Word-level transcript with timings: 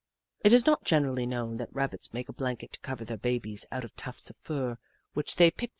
It 0.43 0.51
is 0.51 0.65
not 0.65 0.83
generally 0.83 1.27
known 1.27 1.57
that 1.57 1.71
Rabbits 1.71 2.11
make 2.11 2.27
a 2.27 2.33
blanket 2.33 2.73
to 2.73 2.79
cover 2.79 3.05
their 3.05 3.17
babies 3.19 3.67
out 3.71 3.83
of 3.83 3.95
tufts 3.95 4.31
of 4.31 4.37
fur 4.37 4.79
which 5.13 5.35
they 5.35 5.51
pick 5.51 5.59
from 5.59 5.61
themselves. 5.61 5.69